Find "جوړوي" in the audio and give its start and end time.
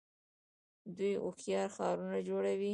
2.27-2.69